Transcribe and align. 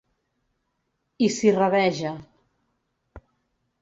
I 1.27 1.29
s'hi 1.35 1.53
rabeja. 1.57 2.15